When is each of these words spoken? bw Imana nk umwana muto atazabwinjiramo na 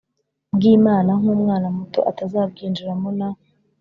bw 0.55 0.61
Imana 0.77 1.09
nk 1.19 1.27
umwana 1.35 1.67
muto 1.77 1.99
atazabwinjiramo 2.11 3.09
na 3.19 3.29